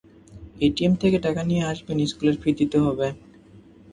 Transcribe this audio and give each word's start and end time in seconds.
ATM 0.61 0.93
থেকে 1.01 1.17
টাকা 1.25 1.41
নিয়ে 1.43 1.63
আসবেন 1.71 1.97
স্কুলের 2.05 2.37
ফি 2.41 2.49
দিতে 2.59 2.77
হবে। 2.85 3.07